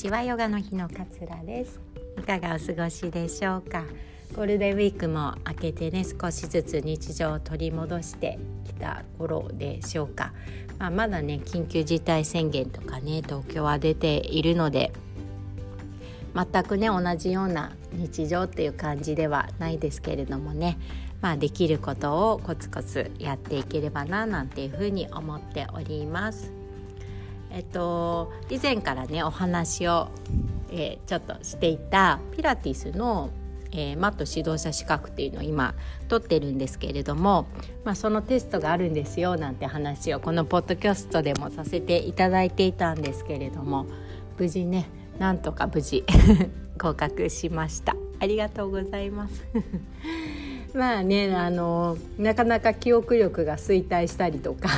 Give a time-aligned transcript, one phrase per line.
[0.00, 0.22] ちは。
[0.22, 1.78] ヨガの日の桂です。
[2.16, 3.84] いかがお過ごしでしょうか？
[4.34, 10.32] ゴールデンウィークも明けてね少しずつ日常を取り戻してきた頃でしょうか、
[10.78, 14.90] まあ、まだね緊急事態宣言とかね東京は出ているので
[16.34, 20.78] 全くね同じような日常っていう感じではないですけれどもね。
[21.20, 26.54] まあできることをコツコツやっていければななんていうふうに思っております。
[27.50, 30.08] えっと以前からねお話を、
[30.70, 33.30] えー、ちょっとしていたピラティスの、
[33.72, 35.74] えー、マット指導者資格っていうのを今
[36.08, 37.46] 取ってるんですけれども、
[37.84, 43.86] まあ、そのテストがあるんですよなんて話をこのポッドキャストでもさせていただいていたんですけれども
[44.38, 44.88] 無事ね
[45.18, 46.04] なんとか無事
[46.78, 47.94] 合格しました。
[48.20, 49.44] ありがとうございます。
[50.72, 54.68] まあねあのなかなか記憶力が衰退したりとか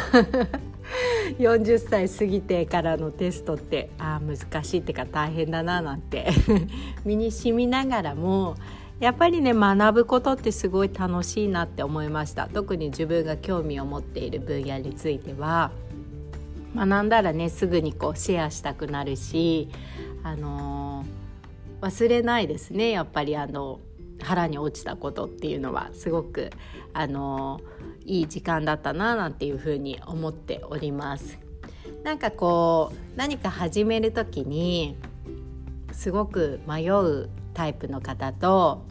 [1.38, 6.30] 40歳過ぎてからのテストってあ難しいってか大変だななんて
[7.04, 8.56] 身にしみながらも
[9.00, 12.48] やっぱりね学ぶことってすごい楽しいなって思いました。
[12.48, 15.72] 特に自分が興味を持っている分野については
[16.76, 19.68] 学んだらねすぐにこうシェアしたくなるし
[20.22, 22.90] あのー、忘れないですね。
[22.90, 23.80] やっぱりあの
[24.22, 25.90] 腹に落ちたことっていうのは。
[25.92, 26.50] すごく
[26.92, 27.60] あの
[28.04, 31.38] いい時間だったななんていうふうに思っております。
[32.04, 34.96] なんかこう何か始める時に
[35.92, 38.84] すごく迷うタイプの方と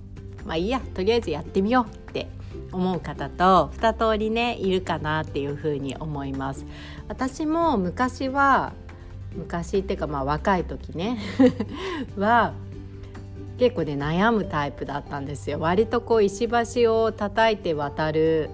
[0.45, 2.27] まあいいやとりあえずやってみようって
[2.71, 6.65] 思う方と2通りねいるかなっていうふうに思います。
[7.07, 8.73] 私も昔は
[9.35, 11.17] 昔っていうかまあ若い時ね
[12.17, 12.53] は
[13.57, 16.49] 結構ね悩むタイプだったんですよ割とこう石
[16.83, 18.49] 橋を叩いて渡る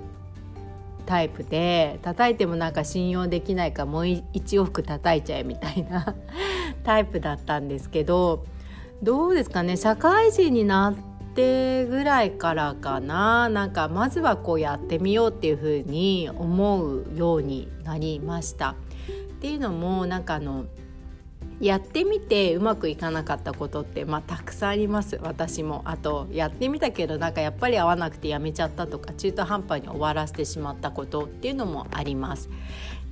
[1.08, 6.16] タイプで叩いてもなんか信用できないかもう一往復叩いちゃえみたいな
[6.84, 8.46] タイプだったんですけど
[9.02, 10.94] どうですかね社会人になっ
[11.34, 18.76] てぐらいからかななんかまずはこうやってみようっていうふうに思うようになりました。
[19.38, 20.66] っていうのもなんかあの
[21.60, 25.20] やってみてうまくいかなかったことって、まあ、たくさんあります。
[25.24, 25.82] 私も。
[25.86, 32.50] あとやってみたけどなんかやっぱり合わなくてやめちゃったとか中途半端に終わらせてしまったことっていうのもあります。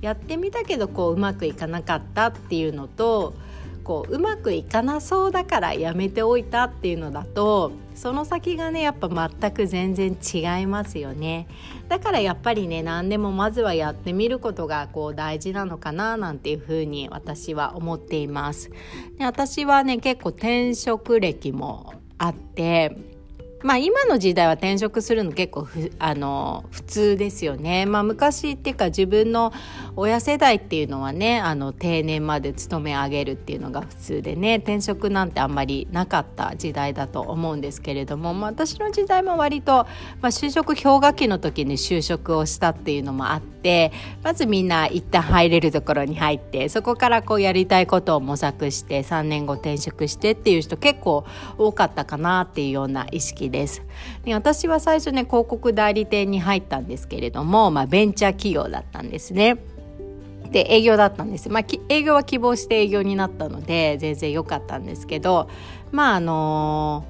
[0.00, 3.34] やってみたけどこううまくいかなかったっていうのと
[3.82, 11.48] こううまくいかなそうだからやめておいたっていうのだとその先がねやっぱ全く全然違いますよね。
[11.88, 18.70] だからやっぱりね何でもまずはやってみることがこう大事なのかななんていうふうに私は思っています。
[19.18, 23.15] で私はね結構転職歴もあって
[23.62, 25.66] まあ今の時代は転職するの結構
[25.98, 27.86] あの普通ですよね。
[27.86, 29.52] まあ昔っていうか自分の
[29.96, 39.86] 親世代っていうのはねあの定年まで勤め上げるっていうのが普通でね転職なんてあんまりなかった時代だと思うんですけれども、まあ、私の時代も割と、
[40.20, 43.90] まあ、就職氷河期の時に就職をしたっていうのもあって
[44.22, 51.24] まずみんな一旦入れるところに入ってそこからこうやりたいことを模索して3年後転職してっていう人結構
[51.56, 53.82] 多かったかなっていうような意識でです
[54.24, 59.56] で私は最初ね広告代理店に入ったんですけれども、まあ、ベンチャー企業だったんですね。
[60.50, 65.50] で営業だったんです、まあ、営業は希望して営業になったので全然良かったんですけど
[65.90, 67.04] まああの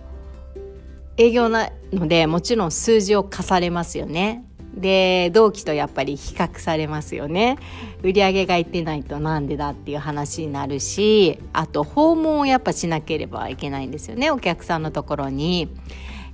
[1.16, 4.44] ー、営業なのでもちろん数字を課されますよね。
[4.74, 7.58] で同期とやっぱり比較されますよね
[8.02, 15.70] 売り上げがいってないとなんでだっていう話になるしあと訪問をやっぱしなければいけないんですよねお客さんのところに。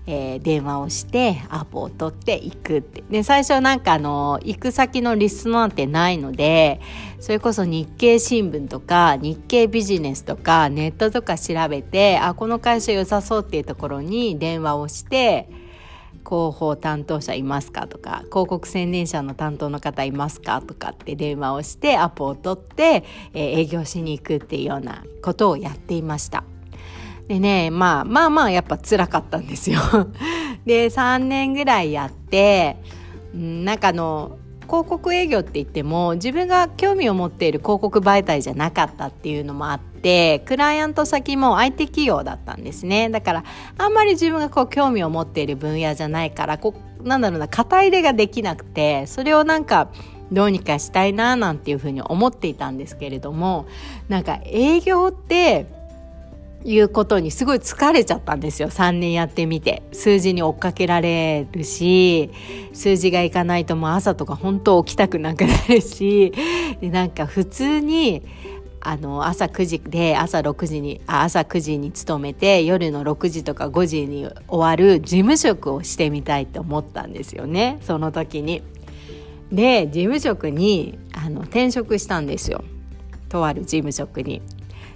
[0.07, 6.81] えー、電話をしてアポを取って行くってで最初なんかあの行く先のリストなんてないので
[7.21, 15.49] それこそ日経新聞とか日経ビジネスとかネットとか調べてあこの会社良さそうっていうところに電話をして
[16.25, 26.45] 広報担当者いますかとか広告宣伝者の担当の方いますかとかって電話をしてアポを取って、えー、営業しに行くっていうようなことをやっていました。
[27.33, 29.81] でね、まあまあまあやっぱ辛かったんですよ。
[30.67, 32.77] で、3年ぐらいやって、
[33.35, 34.37] んなんかあの、
[34.67, 43.45] 広告営業って言っても自分が興味を持っている広告媒体じゃなかったっていうのもあってクライアント先も相手企業だったんですねだから
[43.77, 49.91] あんまり自分がこう興味を持っている分野じゃないからこうなんだろうな肩入れができなくてそれをなんか
[50.33, 53.67] どうにかしたいななんていうふうに思っていたんですけれども
[54.09, 55.67] なんか営業って
[56.65, 62.31] いうことにすごい疲れちゃったんですよ3年やってみて数字に追っかけられるし
[62.73, 66.33] 数字がいかないともう朝とか本当起きたくなくなるし
[66.81, 68.23] でなんか普通に
[68.85, 78.63] あの朝9時で朝6時に朝9時に勤めて夜の6時とか5時に終わる事務職をしてみたいと思ったんですよねその時に。
[79.53, 82.65] で事務職にあの転職したんですよ
[83.29, 84.43] とある事務職に。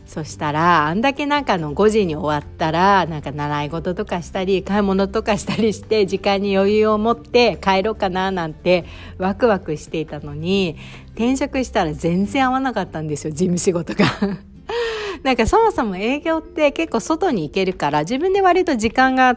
[0.06, 8.84] そしたらあんだけなんかの5時に終わったらなんか習い事とかしたり買い物とかしたりして時間に余裕を持って帰ろうかななんて
[9.18, 10.76] ワクワクしていたのに
[11.14, 14.04] 転職したら全然合わなかったんですよ事務仕事が。
[15.22, 19.36] なんかそもそも営業って結構外に行けるから自分で割と時間が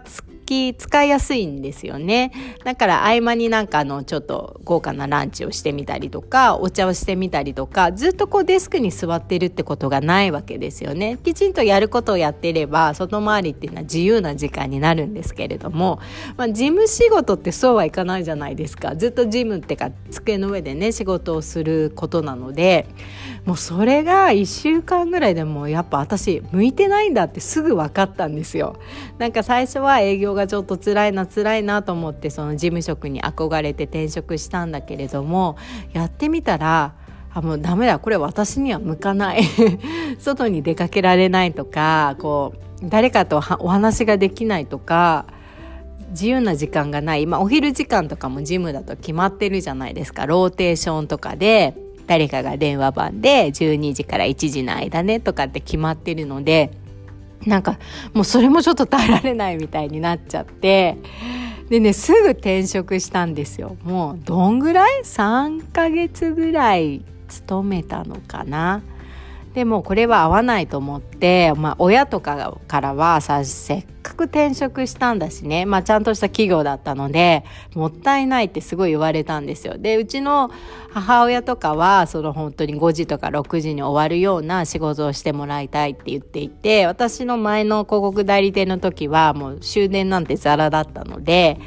[0.50, 2.32] き使いやすいんですよね。
[2.64, 11.20] だから合間になんかあのちょっと豪華なランチをしてみたりとかお茶をしてみたりとかずっとこうデスクに座ってるってことがないわけですよね。
[11.24, 16.00] きちんとやることをやっていれば外回りっていうのは自由な時間になるんですけれども、
[16.36, 18.96] まあ、事務仕事ってそうはいかないじゃないですか。
[18.96, 22.88] ずっと事務ってか机の上でね仕事をすることなので
[23.46, 28.78] もうそれが1週間ぐらいでもやっぱ私向いてないんだってすぐ分かったんですよ。
[29.18, 35.58] なんか最初は営業がちょっと辛いな辛いなと思ってその事務職に憧れて転職したんだけれども
[35.92, 36.96] やってみたら
[37.32, 39.44] あもうダメだこれ私には向かない。
[40.18, 45.26] 外に出かけられないとかこう誰かとお話ができないとか
[46.12, 50.26] 自由な時間がない、まあ、お昼時間とかもジムだと決まってるじゃないですか。
[50.26, 51.76] ローテーションとかで
[52.08, 56.72] 誰かが電話番で12時から1時の間ねとかって決まってるので
[57.46, 57.80] なんか
[58.14, 60.98] もうそれもちょっと耐えられないみたいになっちゃって。
[61.70, 63.78] でねすぐ転職したんですよ。
[63.84, 68.82] もうどんぐらい？3ヶ月ぐらい勤めたのかな？
[69.54, 77.44] でもこれは合わないと思って、まあ、親とかからはさせっかく転職したんだしね、まあ、ちゃんとした企業だったので
[77.74, 79.78] もったいないってすごい言われたんですよ。
[79.78, 80.52] でうちの
[80.92, 91.60] 母親とかはその本当に5時とか6時に終わるような仕事をしてもらいたいって言っていて私の前の広告代理店の時はもう終電なんてザラだったので。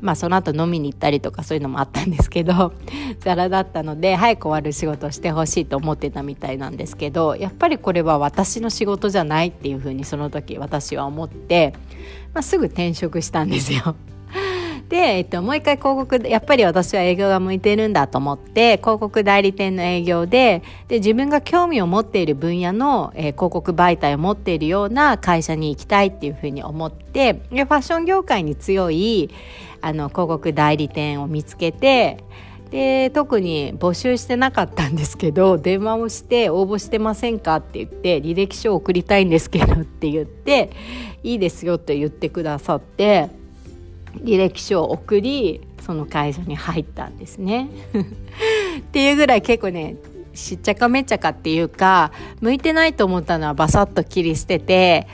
[0.00, 2.72] まあその後飲みに行ったりとかそういうのもあったんですけど
[3.20, 11.72] ザラだったので早く終わる仕事をしてほしいと思ってたみたいなんですけどやっぱりこれは私の仕事じゃないっていうふうにその時私は思って、
[12.34, 13.96] まあ、すぐ転職したんですよ。
[14.88, 29.30] で、えっと、もう一回広告やっぱり私は営業が向いてるんだと思って広告代理店の営業でで自分が興味を持っている分野の、えー、広告媒体を持っているような会社に行きたいっていうふうに思ってでファッション業界に強い
[29.80, 32.22] あの広告代理店を見つけて
[32.70, 40.70] で特に募集してなかったんですけど電話をして応募してませんかって言って履歴書を送りたいんですけどって言って
[41.22, 43.30] いいですよって言ってくださって
[44.22, 47.68] 履歴書を送りその会社に入ったんですね。
[48.78, 49.96] っていうぐらい結構ね
[50.34, 55.06] しっちゃかめっちゃかっていうか向いてないと思ったのはバサッと切り捨てて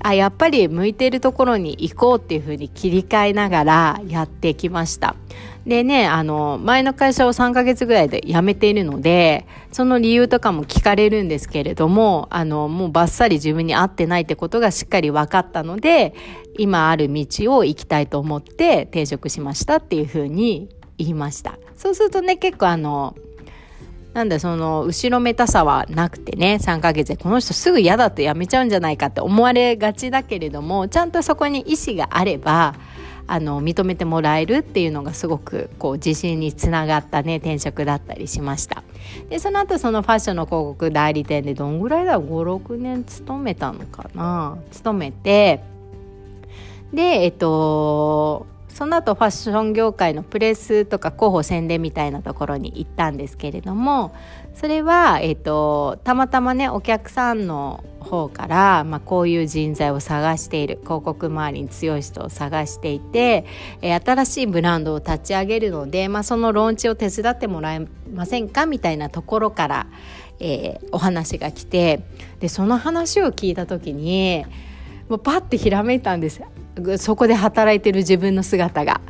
[0.00, 5.16] あやっぱり向いてるところに行こうっていうふうに切り替えながらやってきました。
[5.68, 16.14] でね、あの、前の会社を3ヶ月ぐらいで辞めているので、その理由とかも聞かれるんですけれども、あの、もうバッサリ自分に合ってないってことがしっかり分かったので、
[16.56, 21.58] 今ある道を行きたいと思って転職しましたっていうふうに言いました。
[21.76, 23.14] そうするとね、結構あの、
[24.14, 32.74] なんだその後ろめたさはなくてね3ヶ月でこの人すぐ嫌だって辞めちゃうんじゃないかって思われがちだけれどもちゃんとそこに意思があれば
[33.30, 38.82] あの認めてもらえるっていうのがすごくこう自信につながったね転職だったりしました。
[39.28, 44.58] でその後そのファッションの広告代理店でどんぐらいだ？56年勤めたのかな？
[44.70, 45.60] 勤めて
[46.92, 48.46] でえっと
[48.78, 54.14] その後ファッション業界のプレスとか広報宣伝みたいなところに行ったんですけれども
[54.54, 63.46] それは、えーと、たまたまねお客さんの方から、まあ、こういう人材を探している広告周りに強い人を探していて、
[63.82, 69.86] えー、新しいブランドを立ち上げるので、まあ、そのローンチを手伝ってもらえませんかみたいなところから、
[70.38, 72.04] えー、お話が来て
[72.38, 74.44] でその話を聞いた時に
[75.08, 76.40] もうパッてひらめいたんです。
[76.98, 79.00] そこで働いてる自分の姿が。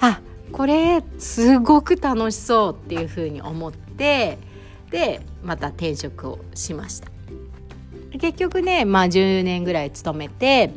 [0.00, 0.20] あ
[0.52, 4.38] これすごく楽しそうっていうふうに思って
[4.90, 7.08] でまた転職をしました。
[8.18, 10.70] 結局ねまあ10年ぐらい勤めて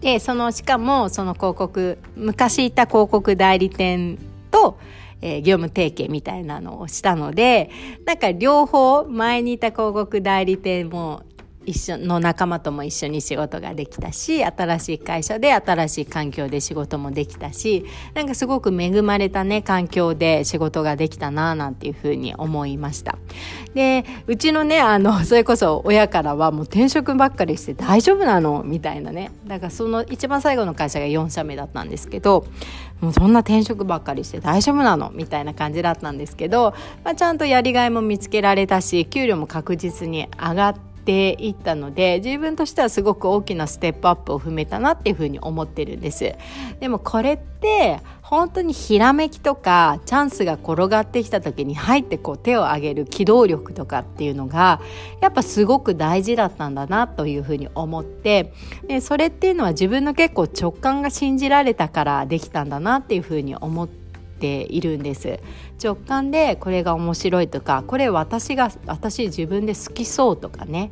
[0.00, 4.18] でそのしかもその広告昔いた広告代理店
[4.50, 4.78] と、
[5.20, 7.70] えー、業務提携みたいなのをしたので
[8.04, 11.22] なんか両方前にいた広告代理店も
[11.66, 23.18] 一緒の仲間とも一緒に仕事ができたし新しい会社で新しい環境で仕事もできたしなんかすごく恵まれたね環境で仕事ができたななんていうふうに思いました。
[23.74, 29.32] でうちのねあのそれこそ親からはもう転職ばっかりして大丈夫なのみたいなね。
[29.46, 32.46] だからその一番最後の会社が4社目だったんですけど
[33.00, 46.34] もうそんな転職ばっかりして大丈夫なのみたいな感じだったんですけど、まあ、ちゃんとやりがいも見つけられたし給料も確実に上がってていったので自分としてはすごく大きなステップアップを踏めたなっていうふうに思ってるんです。
[46.80, 54.80] でもこれって本当にひらめきとかチャンスが転がってきた時に入ってこう手を挙げる機動力とかっていうのが
[55.20, 58.52] やっぱすごく大事だったんだなというふうに思って
[58.88, 64.05] でそれっていうのは自分の結構直感が信じられたからできたんだなっていうふうに思って
[64.38, 65.40] ているんです。
[65.82, 70.90] 直感でこれが面白いとかこれ私が私自分で好きそうとかね。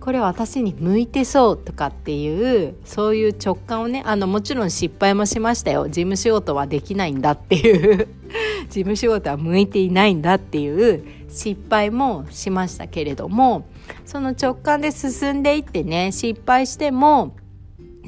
[0.00, 5.88] これ私に向いてそうとかっていうそういう直感をねあのもちろん失敗もしましたよ。
[5.88, 8.08] 事務仕事はできないんだっていう。
[8.68, 13.66] 事務仕事は向いていないんだっていう失敗もしましたけれども
[14.04, 17.34] その直感で進んでいってね失敗しても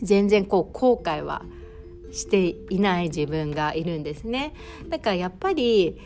[0.01, 1.43] 全然こう後悔は
[2.13, 4.55] していない自分がいるんですね。
[4.89, 5.99] だからやっぱり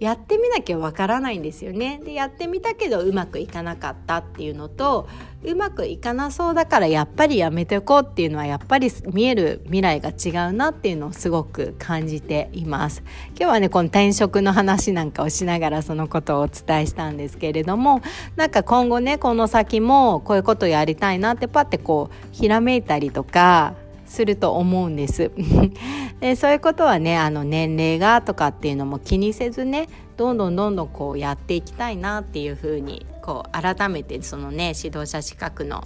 [0.00, 2.00] やってみなきゃわからないんですよね。
[2.04, 5.08] でやってみたけどうまくいかなかったっていうのと
[5.42, 13.02] うまくいかなそうだからやっぱりやめておこうっていうのはやっぱり見える未来が違うなっていうのをすごく感じています。
[13.30, 18.00] 今日はねこの転職の話なんかをしながらそのことをお伝えしたんですけれども
[18.36, 23.74] なんか今後ねこの先もこういうことやりたいなってパッてこうひらめいたりとか
[24.08, 25.30] すると思うんです。
[26.20, 35.84] でそういうことはねあの年齢がとかっていうのも気にせずねどんどんどんどんこうやっていきたいなっていうふうにこう改めてそのね指導者資格の、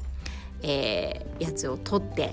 [0.62, 2.32] えー、やつを取って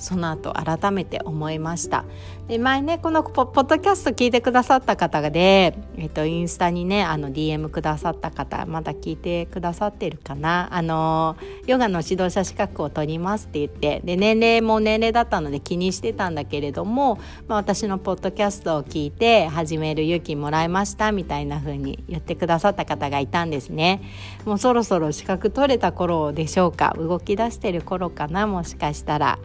[0.00, 2.04] その後改めて思いました。
[2.48, 10.68] で前ねこのポッドキャスト聞いてくださった方で、えっと、インスタにねあの DM くださった方まだ聞いてくださってるかな。
[10.74, 24.02] あのヨガの指導者資格を取りますって言ってで年齢も年齢だったので気にしてたんだけれども、まあ、私のポッドキャストを聞いて始める勇気もらいましたみたいな風に言ってくださった方がいたんですね。
[24.44, 26.96] もうそろそろ資格取れた頃でしょうか？
[26.98, 28.46] 動き出してる頃かな？
[28.46, 29.38] もしかしたら。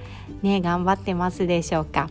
[0.45, 2.09] ね頑張ってますでしょうか？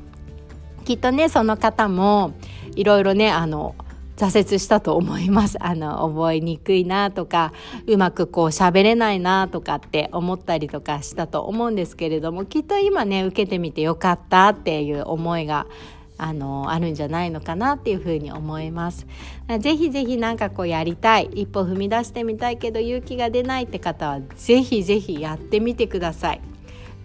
[0.84, 2.34] きっとねその方も
[2.76, 3.74] いろいろねあの
[4.16, 5.56] 挫折したと思います。
[5.60, 7.52] あの覚えにくいなとか
[7.86, 15.66] うまくこう喋れないなとかって思ったりとかしたと思うんですけれどもきっと今ね受けてみてよかったっていう思いが
[16.16, 19.06] あのあるんじゃないのかなっていうふうに思います。
[19.58, 26.40] ぜひぜひなんかこうやりたい一歩踏み出してみたいけど勇気が出ないって方はぜひぜひやってみてください。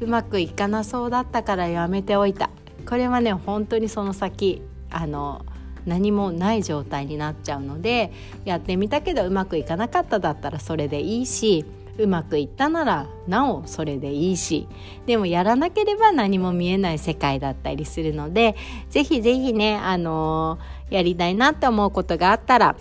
[0.02, 2.50] うまくいかなそうだったからやめておいた。
[2.88, 5.46] これはね本当にその先あの
[5.86, 8.12] 何もない状態になっちゃうので
[8.46, 11.66] やってみたけどうまくいかなかっただったらそれでいいし
[11.98, 14.68] うまくいったならなおそれでいいし
[15.06, 18.56] でもやらなければ何も見えない世界だったりするので
[18.90, 22.76] ぜひぜひねあの、やりたいなって思うことがあったら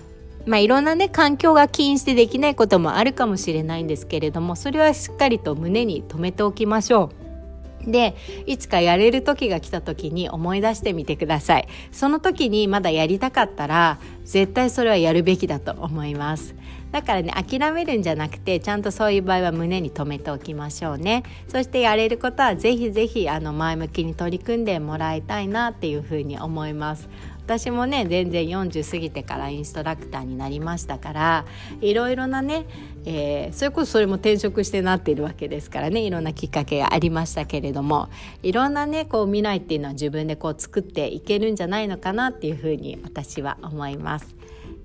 [0.48, 7.28] まあいろんなね環境が起因してできないこともあるかもしれないんですけれどもそれはしっかりと胸に留めておきましょう。
[7.90, 11.68] でいつかやれる時が来た時に思い出してみてください。
[11.92, 16.54] その時にまだやりたかったら絶対それはやるべきだと思います。
[16.92, 21.22] だからね諦めるんじゃなくてちゃんとそういう場合は胸に留めておきましょうね。
[21.46, 27.08] そしてやれることはぜひぜひあの前向きに取り組んでもらいたいなっていうふうに思います。
[27.48, 31.46] 私もね全然40過ぎてからインストラクターになりましたから
[31.80, 32.66] いろいろなね、
[33.06, 38.10] えー、それこそそれも転職してなっているわけですからねいろんなきっかけがありましたけれども
[38.42, 44.36] いろんなねこう未来っていうのは自分でこう作っていけるんじゃないのかなっていうふうに私は思います。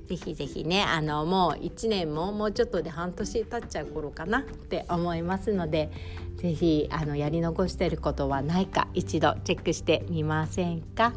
[0.08, 5.92] ぜひぜひねあのもう1年ももうちょっとで半年経っちゃう頃かなって思いますので
[6.38, 11.14] ぜひあのやり残してることはないか一度チェックしてみませんか？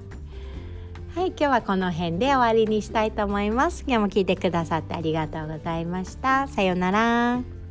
[1.17, 3.85] はい今日はこの辺で終わりにしたいと思います。
[3.87, 6.47] 今日も聞いてくださってありがとうございました。
[6.47, 7.66] さようなら。